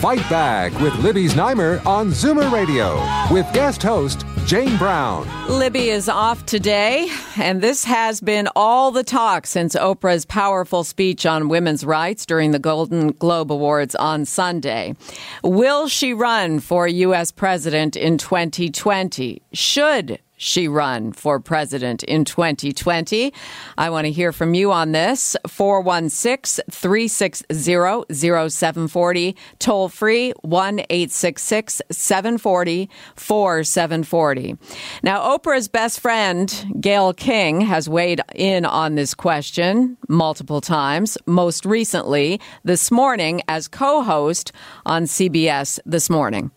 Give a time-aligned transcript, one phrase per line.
[0.00, 2.94] Fight Back with Libby Znaimer on Zoomer Radio
[3.34, 5.26] with guest host Jane Brown.
[5.48, 11.26] Libby is off today, and this has been all the talk since Oprah's powerful speech
[11.26, 14.94] on women's rights during the Golden Globe Awards on Sunday.
[15.42, 17.32] Will she run for U.S.
[17.32, 19.42] president in 2020?
[19.52, 23.34] Should she run for president in 2020?
[23.76, 25.36] I want to hear from you on this.
[25.46, 34.56] 416 360 0740, toll free 1 866 740 4740.
[35.02, 41.66] Now, Oprah's best friend, Gayle King, has weighed in on this question multiple times, most
[41.66, 44.52] recently this morning as co host
[44.86, 46.50] on CBS This Morning.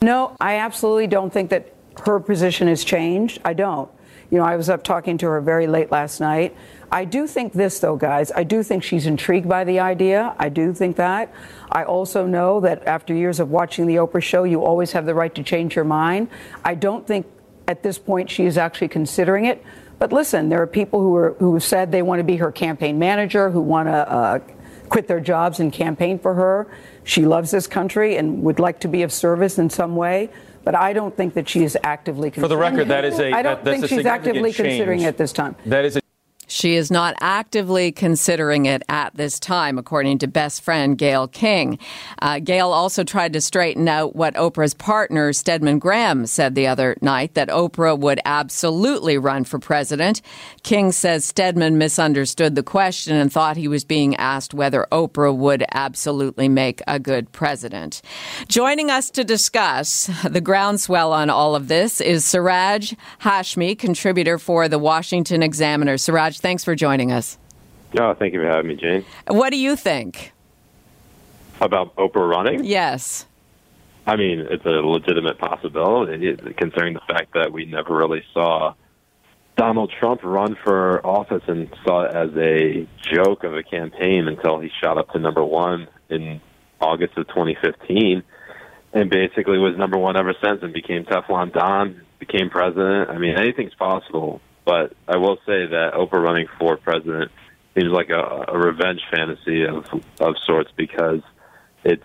[0.00, 1.71] No, I absolutely don't think that
[2.04, 3.40] her position has changed.
[3.44, 3.90] I don't.
[4.30, 6.56] You know, I was up talking to her very late last night.
[6.90, 8.32] I do think this, though, guys.
[8.32, 10.34] I do think she's intrigued by the idea.
[10.38, 11.32] I do think that.
[11.70, 15.14] I also know that after years of watching the Oprah show, you always have the
[15.14, 16.28] right to change your mind.
[16.64, 17.26] I don't think
[17.68, 19.62] at this point she is actually considering it.
[19.98, 22.98] But listen, there are people who are who said they want to be her campaign
[22.98, 24.38] manager, who want to uh,
[24.88, 26.66] quit their jobs and campaign for her.
[27.04, 30.30] She loves this country and would like to be of service in some way
[30.64, 32.30] but I don't think that she is actively.
[32.30, 33.32] For the record, that is a.
[33.32, 34.56] I don't that, think she's actively change.
[34.56, 35.56] considering it at this time.
[35.66, 36.01] That is a
[36.62, 41.76] she is not actively considering it at this time, according to best friend Gayle King.
[42.20, 46.96] Uh, Gayle also tried to straighten out what Oprah's partner, Stedman Graham, said the other
[47.00, 50.22] night that Oprah would absolutely run for president.
[50.62, 55.64] King says Stedman misunderstood the question and thought he was being asked whether Oprah would
[55.72, 58.02] absolutely make a good president.
[58.46, 62.92] Joining us to discuss the groundswell on all of this is Siraj
[63.22, 65.98] Hashmi, contributor for the Washington Examiner.
[65.98, 67.38] Siraj, Thanks for joining us.
[67.98, 69.06] Oh, thank you for having me, Jane.
[69.26, 70.34] What do you think?
[71.62, 72.64] About Oprah running?
[72.64, 73.24] Yes.
[74.06, 78.74] I mean, it's a legitimate possibility, considering the fact that we never really saw
[79.56, 84.60] Donald Trump run for office and saw it as a joke of a campaign until
[84.60, 86.42] he shot up to number one in
[86.82, 88.22] August of 2015
[88.92, 93.08] and basically was number one ever since and became Teflon Don, became president.
[93.08, 97.30] I mean, anything's possible but I will say that Oprah running for president
[97.74, 99.86] seems like a, a revenge fantasy of
[100.20, 101.20] of sorts because
[101.84, 102.04] it's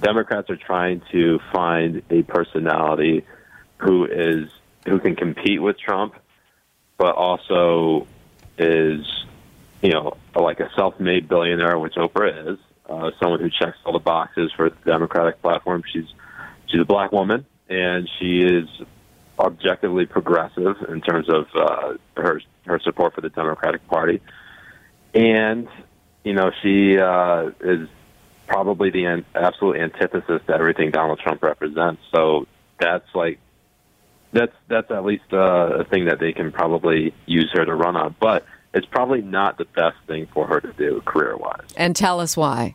[0.00, 3.24] Democrats are trying to find a personality
[3.78, 4.50] who is
[4.86, 6.14] who can compete with Trump,
[6.98, 8.06] but also
[8.58, 9.06] is
[9.82, 12.58] you know like a self-made billionaire, which Oprah is,
[12.88, 15.82] uh, someone who checks all the boxes for the Democratic platform.
[15.90, 16.06] She's
[16.66, 18.68] she's a black woman, and she is
[19.38, 24.20] objectively progressive in terms of uh, her her support for the Democratic Party,
[25.14, 25.68] and
[26.22, 27.88] you know she uh, is
[28.46, 32.02] probably the an- absolute antithesis to everything Donald Trump represents.
[32.12, 32.46] So
[32.78, 33.38] that's like
[34.32, 37.96] that's that's at least uh, a thing that they can probably use her to run
[37.96, 41.60] on, but it's probably not the best thing for her to do career wise.
[41.76, 42.74] And tell us why.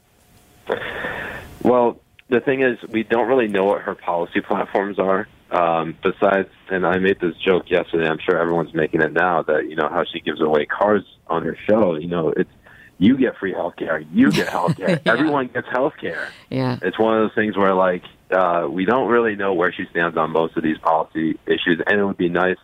[1.61, 1.99] Well,
[2.29, 5.27] the thing is, we don't really know what her policy platforms are.
[5.51, 8.07] Um, besides, and I made this joke yesterday.
[8.07, 11.43] I'm sure everyone's making it now that you know how she gives away cars on
[11.43, 11.95] her show.
[11.95, 12.51] You know, it's
[12.99, 15.11] you get free health care, you get health care, yeah.
[15.11, 16.29] everyone gets health care.
[16.49, 19.85] Yeah, it's one of those things where like uh, we don't really know where she
[19.89, 22.57] stands on most of these policy issues, and it would be nice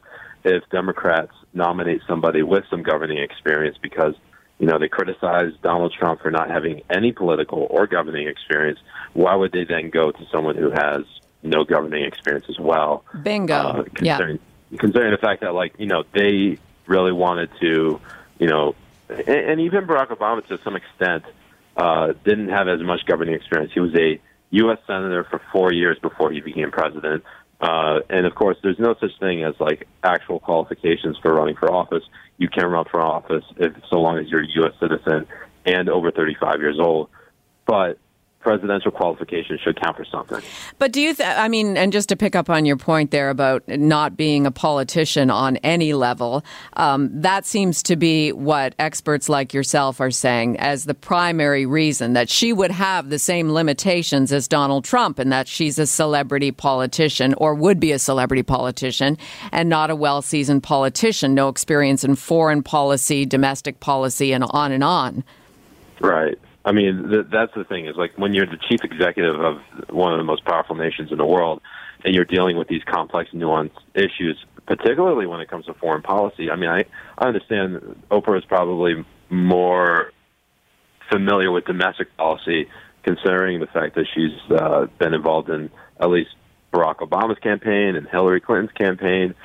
[0.44, 4.14] if Democrats nominate somebody with some governing experience because
[4.60, 8.80] you know they criticize Donald Trump for not having any political or governing experience.
[9.14, 11.04] Why would they then go to someone who has
[11.46, 13.04] no governing experience as well.
[13.24, 13.54] Bingo.
[13.54, 14.40] Uh, considering,
[14.72, 14.78] yeah.
[14.78, 16.58] considering the fact that, like, you know, they
[16.88, 18.00] really wanted to,
[18.40, 18.76] you know,
[19.10, 21.24] and, and even Barack Obama to some extent
[21.78, 23.72] uh, didn't have as much governing experience.
[23.74, 24.20] He was a
[24.52, 24.80] U.S.
[24.88, 27.24] senator for four years before he became president.
[27.60, 31.72] Uh, and of course, there's no such thing as like actual qualifications for running for
[31.72, 32.04] office.
[32.38, 34.74] You can run for office if so long as you're a U.S.
[34.80, 35.28] citizen
[35.66, 37.10] and over 35 years old.
[37.66, 37.98] But
[38.46, 40.40] presidential qualifications should count for something.
[40.78, 43.32] But do you, th- I mean, and just to pick up on your point there
[43.32, 49.30] about not being a politician on any level, um, that seems to be what experts
[49.30, 54.32] like yourself are saying as the primary reason that she would have the same limitations
[54.32, 59.18] as Donald Trump and that she's a celebrity politician or would be a celebrity politician
[59.52, 64.72] and not a well seasoned politician, no experience in foreign policy, domestic policy, and on
[64.72, 65.24] and on.
[66.00, 66.38] Right.
[66.66, 70.12] I mean, th- that's the thing is like when you're the chief executive of one
[70.14, 71.62] of the most powerful nations in the world,
[72.04, 76.50] and you're dealing with these complex, nuanced issues, particularly when it comes to foreign policy.
[76.50, 76.86] I mean, I
[77.18, 80.12] I understand Oprah is probably more
[81.12, 82.68] familiar with domestic policy,
[83.04, 85.70] considering the fact that she's uh, been involved in
[86.00, 86.32] at least
[86.74, 89.36] Barack Obama's campaign and Hillary Clinton's campaign.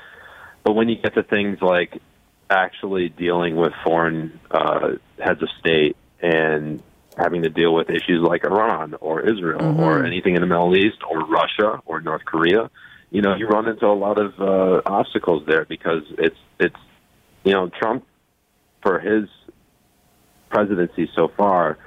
[0.65, 2.01] But when you get to things like
[2.49, 6.83] actually dealing with foreign uh, heads of state and
[7.21, 9.81] having to deal with issues like Iran or Israel mm-hmm.
[9.81, 12.71] or anything in the Middle East or Russia or North Korea,
[13.11, 16.77] you know, you run into a lot of uh, obstacles there because it's it's
[17.45, 18.07] you know Trump
[18.83, 19.29] for his
[20.49, 21.79] presidency so far.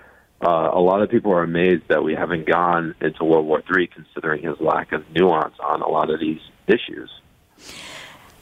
[0.46, 3.88] Uh, a lot of people are amazed that we haven't gone into World War III,
[3.88, 7.10] considering his lack of nuance on a lot of these issues.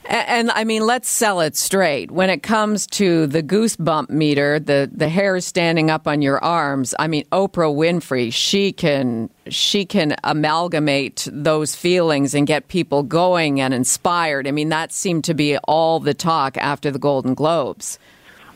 [0.06, 2.10] And, I mean, let's sell it straight.
[2.12, 6.96] When it comes to the goosebump meter, the the hair standing up on your arms.
[6.98, 13.62] I mean, Oprah Winfrey, she can she can amalgamate those feelings and get people going
[13.62, 14.48] and inspired.
[14.48, 18.00] I mean, that seemed to be all the talk after the Golden Globes.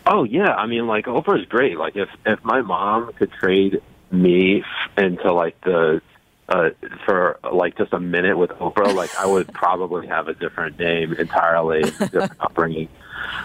[0.07, 1.77] Oh yeah, I mean, like Oprah's great.
[1.77, 3.81] Like if if my mom could trade
[4.11, 4.63] me
[4.97, 6.01] into like the
[6.47, 6.69] uh,
[7.05, 11.13] for like just a minute with Oprah, like I would probably have a different name
[11.13, 12.89] entirely, different upbringing.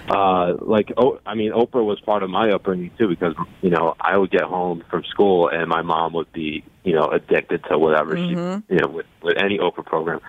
[0.08, 3.94] Uh, like, oh, I mean, Oprah was part of my upbringing too, because you know
[4.00, 7.78] I would get home from school and my mom would be, you know, addicted to
[7.78, 8.58] whatever mm-hmm.
[8.68, 10.20] she, you know, with with any Oprah program.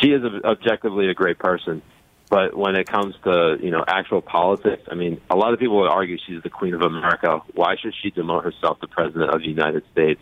[0.00, 1.82] She is a, objectively a great person,
[2.28, 5.78] but when it comes to you know actual politics, I mean, a lot of people
[5.80, 7.40] would argue she's the queen of America.
[7.54, 10.20] Why should she demote herself to president of the United States?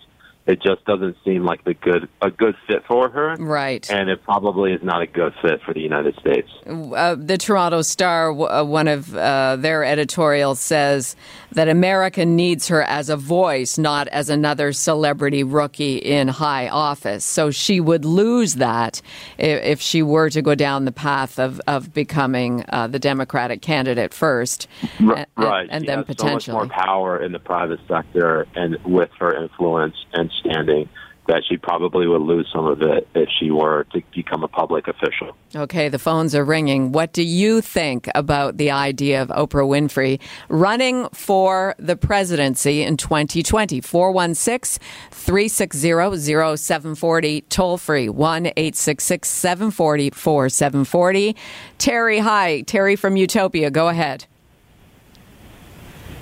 [0.49, 3.37] It just doesn't seem like the good a good fit for her.
[3.37, 3.89] Right.
[3.91, 6.49] And it probably is not a good fit for the United States.
[6.67, 11.17] Uh, the Toronto Star, uh, one of uh, their editorials says
[11.53, 17.27] that America needs her as a voice, not as another celebrity rookie in high office.
[17.27, 19.03] So she would lose that
[19.37, 23.61] if, if she were to go down the path of, of becoming uh, the Democratic
[23.61, 24.67] candidate first.
[24.99, 25.63] R- right.
[25.65, 26.41] And, and then potentially.
[26.41, 30.89] So much more power in the private sector and with her influence and understanding
[31.27, 34.89] that she probably would lose some of it if she were to become a public
[34.89, 35.37] official.
[35.55, 36.91] Okay, the phones are ringing.
[36.91, 42.97] What do you think about the idea of Oprah Winfrey running for the presidency in
[42.97, 43.83] 2020?
[43.83, 51.37] 416 360 0740, toll free 1 866 740 4740.
[51.77, 52.63] Terry, hi.
[52.63, 54.25] Terry from Utopia, go ahead.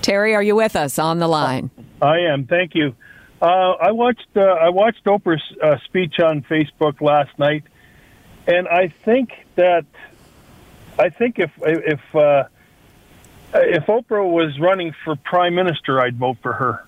[0.01, 1.71] Terry, are you with us on the line?
[2.01, 2.45] I am.
[2.45, 2.93] Thank you.
[3.41, 7.63] Uh, I watched uh, I watched Oprah's uh, speech on Facebook last night,
[8.47, 9.85] and I think that
[10.97, 12.45] I think if if uh,
[13.53, 16.83] if Oprah was running for prime minister, I'd vote for her.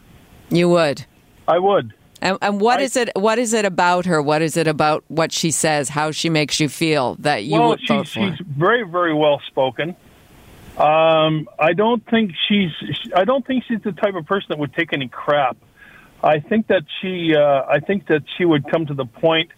[0.49, 1.05] You would.
[1.47, 1.93] I would.
[2.21, 3.09] And, and what I, is it?
[3.15, 4.21] What is it about her?
[4.21, 5.89] What is it about what she says?
[5.89, 8.35] How she makes you feel that you well, would vote for?
[8.35, 9.95] She's very, very well spoken.
[10.77, 12.71] Um, I don't think she's.
[13.15, 15.57] I don't think she's the type of person that would take any crap.
[16.23, 19.51] I think that she, uh, I think that she would come to the point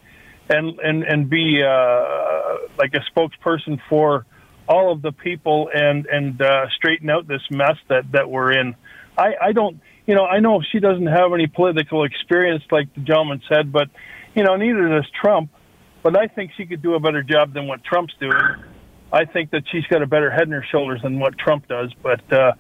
[0.50, 4.26] and and and be uh, like a spokesperson for
[4.68, 8.76] all of the people and and uh, straighten out this mess that that we're in.
[9.18, 13.02] I I don't, you know, I know she doesn't have any political experience like the
[13.02, 13.90] gentleman said, but
[14.36, 15.52] you know, neither does Trump.
[16.04, 18.34] But I think she could do a better job than what Trump's doing.
[19.14, 21.94] I think that she's got a better head in her shoulders than what Trump does.
[22.02, 22.54] But uh,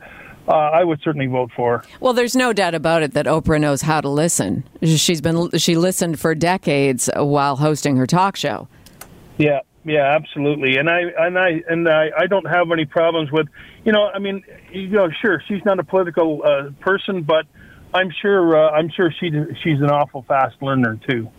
[0.48, 1.83] uh, I would certainly vote for.
[2.00, 4.63] Well, there's no doubt about it that Oprah knows how to listen.
[4.83, 8.67] She's been she listened for decades while hosting her talk show.
[9.38, 10.77] Yeah, yeah, absolutely.
[10.77, 13.48] And I and I and I, I don't have any problems with,
[13.86, 17.45] you know, I mean, you know, sure, she's not a political uh, person, but
[17.93, 19.31] I'm sure uh, I'm sure she
[19.63, 21.29] she's an awful fast learner too.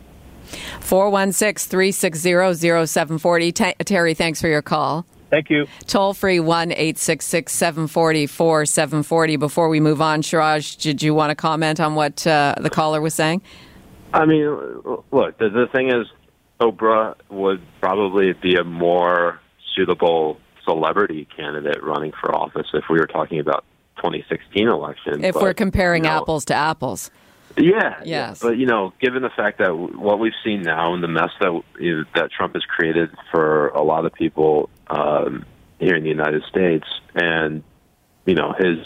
[0.80, 3.52] 416 360 0740.
[3.52, 5.06] Terry, thanks for your call.
[5.32, 5.66] Thank you.
[5.86, 9.36] Toll free 1 866 744 740.
[9.36, 13.00] Before we move on, Siraj, did you want to comment on what uh, the caller
[13.00, 13.40] was saying?
[14.12, 14.44] I mean,
[15.10, 16.06] look, the, the thing is,
[16.60, 19.40] Oprah would probably be a more
[19.74, 23.64] suitable celebrity candidate running for office if we were talking about
[23.96, 25.24] 2016 election.
[25.24, 27.10] If but, we're comparing you know, apples to apples.
[27.56, 28.00] Yeah.
[28.04, 28.40] Yes.
[28.40, 31.62] But you know, given the fact that what we've seen now and the mess that
[31.78, 35.44] you know, that Trump has created for a lot of people um,
[35.78, 37.62] here in the United States, and
[38.26, 38.78] you know his.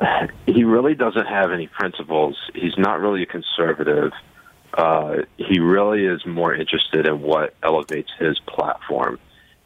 [0.46, 2.36] He really doesn't have any principles.
[2.54, 4.12] He's not really a conservative.
[4.72, 9.18] Uh, he really is more interested in what elevates his platform.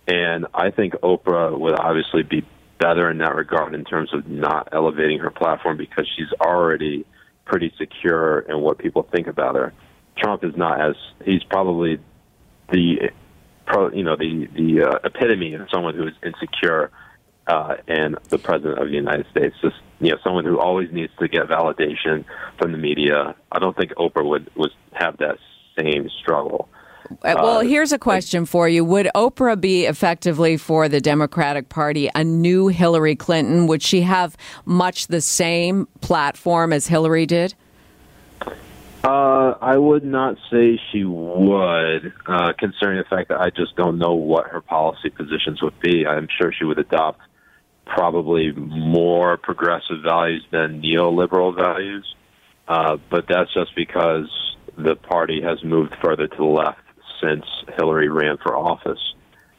[0.07, 2.45] And I think Oprah would obviously be
[2.79, 7.07] better in that regard in terms of not elevating her platform because she's already
[7.45, 9.73] pretty secure in what people think about her.
[10.17, 11.99] Trump is not as he's probably
[12.71, 13.11] the
[13.67, 16.91] pro, you know the the uh, epitome of someone who is insecure
[17.47, 19.55] uh, and the president of the United States.
[19.61, 22.25] Just you know, someone who always needs to get validation
[22.59, 23.35] from the media.
[23.51, 25.39] I don't think Oprah would would have that
[25.79, 26.69] same struggle.
[27.11, 28.85] Uh, well, here's a question for you.
[28.85, 33.67] Would Oprah be effectively for the Democratic Party a new Hillary Clinton?
[33.67, 37.55] Would she have much the same platform as Hillary did?
[39.05, 43.99] Uh, I would not say she would, uh, concerning the fact that I just don't
[43.99, 46.07] know what her policy positions would be.
[46.07, 47.21] I'm sure she would adopt
[47.85, 52.15] probably more progressive values than neoliberal values,
[52.67, 54.27] uh, but that's just because
[54.79, 56.81] the party has moved further to the left
[57.23, 57.45] since
[57.77, 59.01] Hillary ran for office.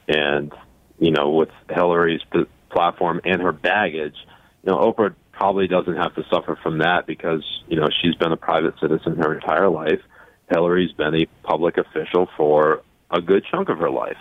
[0.07, 0.53] And,
[0.99, 2.21] you know, with Hillary's
[2.69, 4.15] platform and her baggage,
[4.63, 8.31] you know, Oprah probably doesn't have to suffer from that because, you know, she's been
[8.31, 10.01] a private citizen her entire life.
[10.49, 12.81] Hillary's been a public official for
[13.11, 14.17] a good chunk of her life.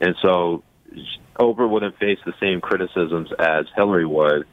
[0.00, 0.62] And so
[1.38, 4.44] Oprah wouldn't face the same criticisms as Hillary would,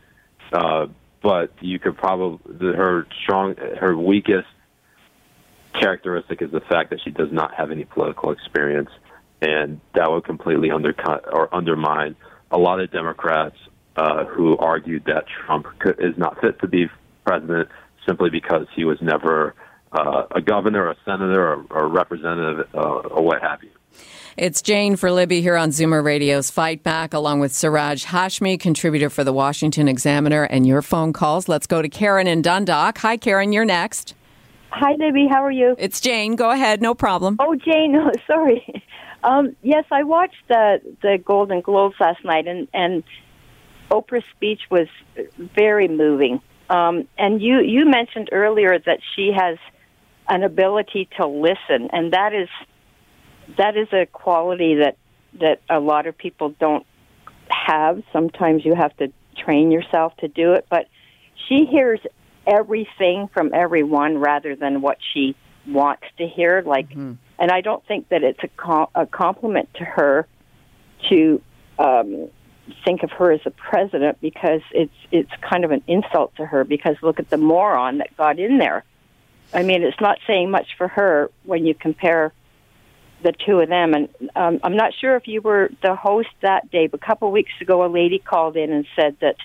[0.53, 0.87] uh,
[1.21, 2.39] but you could probably,
[2.75, 4.47] her strong, her weakest
[5.79, 8.89] characteristic is the fact that she does not have any political experience,
[9.41, 12.15] and that would completely undercut or undermine
[12.51, 13.55] a lot of Democrats
[13.95, 16.87] uh, who argued that Trump could, is not fit to be
[17.25, 17.69] president
[18.05, 19.55] simply because he was never
[19.91, 23.69] uh, a governor, a senator, or, or a representative, uh, or what have you.
[24.37, 29.09] It's Jane for Libby here on Zoomer Radio's Fight Back, along with Siraj Hashmi, contributor
[29.09, 31.47] for the Washington Examiner, and your phone calls.
[31.47, 32.97] Let's go to Karen in Dundalk.
[32.97, 34.13] Hi, Karen, you're next.
[34.77, 35.27] Hi, Libby.
[35.31, 35.73] How are you?
[35.77, 36.35] It's Jane.
[36.35, 36.81] Go ahead.
[36.81, 37.37] No problem.
[37.39, 37.95] Oh, Jane.
[38.05, 38.83] Oh, sorry.
[39.23, 43.03] Um, yes, I watched the the Golden Globes last night, and and
[43.89, 44.87] Oprah's speech was
[45.55, 46.41] very moving.
[46.69, 49.57] Um, and you you mentioned earlier that she has
[50.27, 52.49] an ability to listen, and that is
[53.57, 54.97] that is a quality that
[55.39, 56.85] that a lot of people don't
[57.49, 58.03] have.
[58.11, 60.87] Sometimes you have to train yourself to do it, but
[61.47, 62.01] she hears
[62.47, 65.35] everything from everyone rather than what she
[65.67, 66.61] wants to hear.
[66.65, 67.13] Like, mm-hmm.
[67.39, 70.27] and I don't think that it's a, com- a compliment to her
[71.09, 71.41] to
[71.79, 72.29] um,
[72.83, 76.63] think of her as a president because it's it's kind of an insult to her.
[76.63, 78.83] Because look at the moron that got in there.
[79.53, 82.33] I mean, it's not saying much for her when you compare
[83.23, 83.93] the two of them.
[83.93, 87.27] And um, I'm not sure if you were the host that day, but a couple
[87.27, 89.35] of weeks ago, a lady called in and said that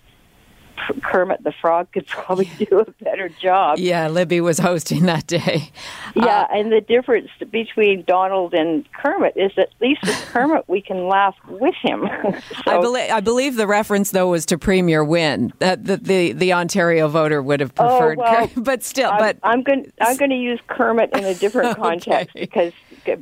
[1.03, 3.79] Kermit the Frog could probably do a better job.
[3.79, 5.71] Yeah, Libby was hosting that day.
[6.15, 10.81] Yeah, uh, and the difference between Donald and Kermit is at least with Kermit we
[10.81, 12.09] can laugh with him.
[12.65, 15.53] so, I believe I believe the reference though was to Premier Wynne.
[15.59, 19.19] That the, the, the Ontario voter would have preferred, oh, well, Kermit, but still, I'm,
[19.19, 22.45] but I'm going I'm going to use Kermit in a different context okay.
[22.45, 22.73] because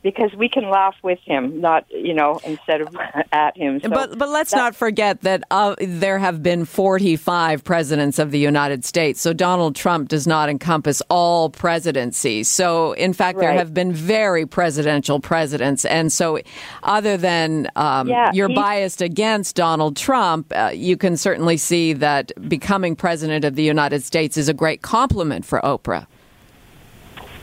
[0.02, 2.94] because we can laugh with him, not you know instead of
[3.32, 3.80] at him.
[3.80, 8.38] So but but let's not forget that uh, there have been 45 presidents of the
[8.38, 9.20] United States.
[9.20, 12.48] So Donald Trump does not encompass all presidencies.
[12.48, 13.46] So in fact, right.
[13.46, 16.40] there have been very presidential presidents, and so
[16.82, 22.32] other than um, yeah, you're biased against Donald Trump, uh, you can certainly see that
[22.48, 26.06] becoming president of the United States is a great compliment for Oprah.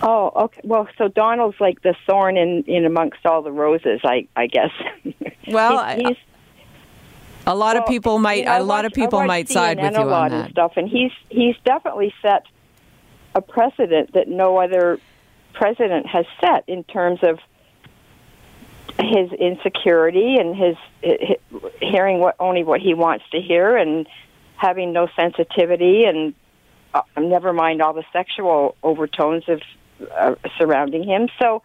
[0.02, 0.62] Oh, okay.
[0.64, 4.72] Well, so Donald's like the thorn in, in amongst all the roses, I I guess.
[5.48, 6.18] Well, he's, he's,
[7.46, 9.80] a lot well, of people might you know, a lot watch, of people might side
[9.80, 12.46] with you on that and stuff, and he's he's definitely set
[13.36, 15.00] a precedent that no other
[15.54, 17.40] president has set in terms of
[18.98, 21.38] his insecurity and his, his
[21.82, 24.08] hearing what only what he wants to hear and
[24.56, 26.34] having no sensitivity and
[26.94, 29.62] uh, never mind all the sexual overtones of
[30.18, 31.30] uh, surrounding him.
[31.40, 31.62] So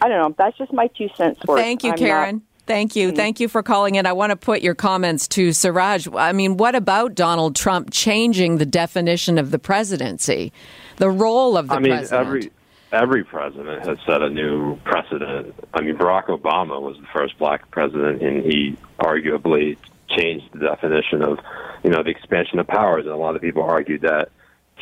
[0.00, 0.34] I don't know.
[0.36, 1.60] That's just my two cents worth.
[1.60, 2.34] Thank you, I'm Karen.
[2.36, 3.08] Not, Thank you.
[3.08, 3.16] Mm-hmm.
[3.16, 4.04] Thank you for calling in.
[4.04, 6.06] I want to put your comments to Siraj.
[6.14, 10.52] I mean, what about Donald Trump changing the definition of the presidency,
[10.96, 11.92] the role of the President.
[11.92, 12.26] I mean, president?
[12.26, 12.50] Every,
[12.92, 15.54] every president has set a new precedent.
[15.72, 19.78] I mean, Barack Obama was the first black president, and he arguably
[20.10, 21.38] changed the definition of,
[21.82, 23.06] you know, the expansion of powers.
[23.06, 24.28] And a lot of people argued that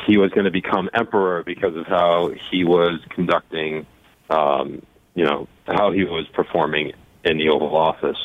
[0.05, 3.85] he was going to become emperor because of how he was conducting,
[4.29, 4.81] um,
[5.15, 8.17] you know, how he was performing in the Oval Office.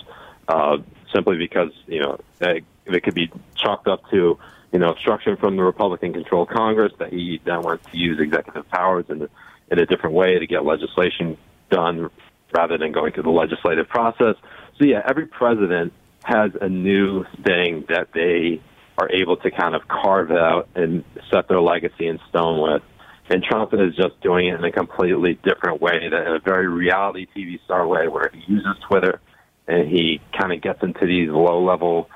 [0.49, 0.79] Uh,
[1.13, 4.39] simply because you know it, it could be chalked up to
[4.73, 9.05] you know obstruction from the Republican-controlled Congress that he then wants to use executive powers
[9.09, 9.29] in,
[9.71, 11.37] in a different way to get legislation
[11.71, 12.11] done
[12.53, 14.37] rather than going through the legislative process.
[14.79, 15.93] So yeah, every president
[16.25, 18.61] has a new thing that they
[18.99, 22.83] are able to kind of carve out and set their legacy in stone with.
[23.31, 27.27] And Trump is just doing it in a completely different way, in a very reality
[27.35, 29.21] TV star way, where he uses Twitter
[29.67, 32.11] and he kind of gets into these low level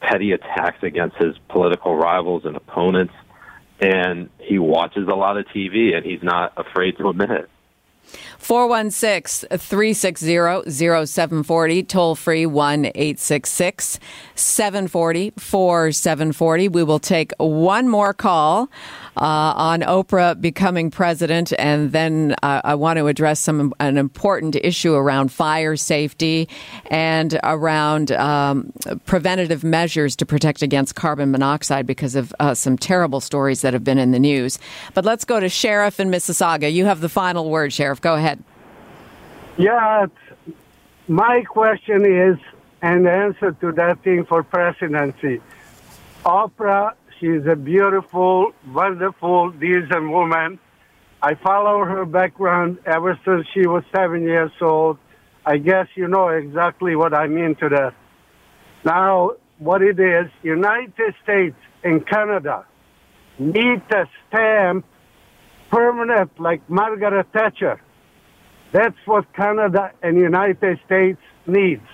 [0.00, 3.14] petty attacks against his political rivals and opponents.
[3.80, 7.50] And he watches a lot of TV and he's not afraid to admit it.
[8.44, 13.98] 416 360 0740, toll free 1 866
[14.34, 16.68] 740 4740.
[16.68, 18.68] We will take one more call
[19.16, 24.56] uh, on Oprah becoming president, and then uh, I want to address some an important
[24.56, 26.48] issue around fire safety
[26.90, 28.72] and around um,
[29.06, 33.84] preventative measures to protect against carbon monoxide because of uh, some terrible stories that have
[33.84, 34.58] been in the news.
[34.92, 36.70] But let's go to Sheriff in Mississauga.
[36.70, 38.00] You have the final word, Sheriff.
[38.00, 38.33] Go ahead.
[39.56, 40.06] Yeah,
[41.08, 42.38] my question is,
[42.80, 45.40] the answer to that thing for presidency.
[46.24, 50.58] Oprah She's a beautiful, wonderful, decent woman.
[51.22, 54.98] I follow her background ever since she was seven years old.
[55.46, 57.94] I guess you know exactly what I mean to that.
[58.84, 62.66] Now, what it is, United States and Canada
[63.38, 64.84] need to stamp
[65.70, 67.80] permanent like Margaret Thatcher.
[68.74, 71.86] That's what Canada and United States needs.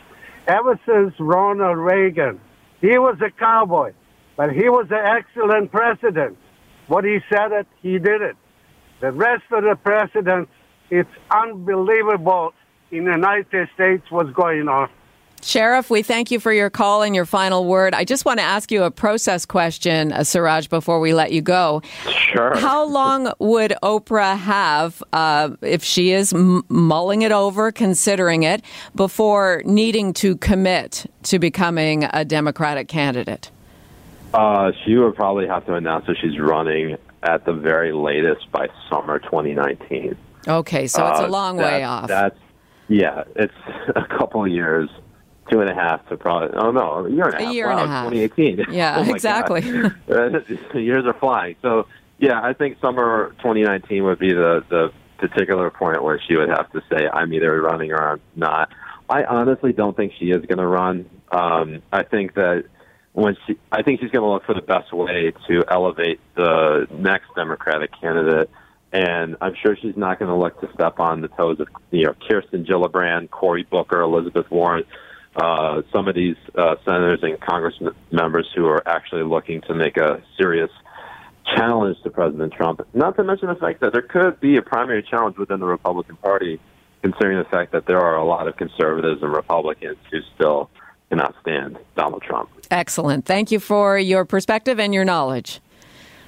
[0.48, 2.40] Ever since Ronald Reagan,
[2.80, 3.92] he was a cowboy.
[4.34, 6.38] But he was an excellent president.
[6.88, 8.34] What he said it, he did it.
[9.02, 10.50] The rest of the presidents,
[10.88, 12.54] it's unbelievable
[12.90, 14.88] in the United States what's going on.
[15.42, 17.94] Sheriff, we thank you for your call and your final word.
[17.94, 21.40] I just want to ask you a process question, uh, Siraj, before we let you
[21.40, 21.82] go.
[22.32, 22.56] Sure.
[22.56, 28.62] How long would Oprah have uh, if she is m- mulling it over, considering it,
[28.94, 33.50] before needing to commit to becoming a Democratic candidate?
[34.34, 38.68] Uh, she would probably have to announce that she's running at the very latest by
[38.88, 40.16] summer 2019.
[40.46, 42.08] Okay, so it's a uh, long uh, way off.
[42.08, 42.38] That's
[42.88, 43.54] yeah, it's
[43.96, 44.90] a couple of years,
[45.50, 46.56] two and a half to probably.
[46.56, 47.50] Oh no, a year and a half.
[47.50, 48.10] A year wow, and a half.
[48.10, 48.66] 2018.
[48.70, 49.62] Yeah, oh exactly.
[50.74, 51.56] years are flying.
[51.62, 51.86] So
[52.18, 56.70] yeah, I think summer 2019 would be the the particular point where she would have
[56.72, 58.70] to say, "I'm either running or I'm not."
[59.08, 61.10] I honestly don't think she is going to run.
[61.32, 62.64] Um, I think that
[63.12, 66.86] when she, I think she's going to look for the best way to elevate the
[66.92, 68.50] next Democratic candidate.
[68.92, 72.06] And I'm sure she's not going to look to step on the toes of, you
[72.06, 74.84] know, Kirsten Gillibrand, Cory Booker, Elizabeth Warren,
[75.36, 77.74] uh, some of these uh, senators and Congress
[78.10, 80.70] members who are actually looking to make a serious
[81.56, 82.80] challenge to President Trump.
[82.94, 86.16] Not to mention the fact that there could be a primary challenge within the Republican
[86.16, 86.60] Party,
[87.02, 90.70] considering the fact that there are a lot of conservatives and Republicans who still
[91.08, 92.50] cannot stand Donald Trump.
[92.70, 93.24] Excellent.
[93.24, 95.60] Thank you for your perspective and your knowledge.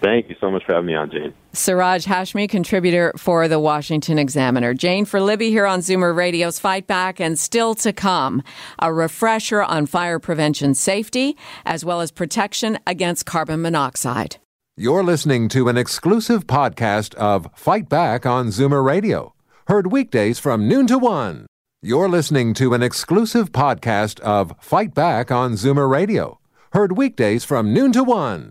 [0.02, 1.32] Thank you so much for having me on, Jane.
[1.52, 4.74] Siraj Hashmi, contributor for the Washington Examiner.
[4.74, 8.42] Jane for Libby here on Zoomer Radio's Fight Back, and still to come,
[8.80, 14.38] a refresher on fire prevention safety, as well as protection against carbon monoxide.
[14.76, 19.34] You're listening to an exclusive podcast of Fight Back on Zoomer Radio,
[19.68, 21.46] heard weekdays from noon to one.
[21.80, 26.40] You're listening to an exclusive podcast of Fight Back on Zoomer Radio,
[26.72, 28.50] heard weekdays from noon to one.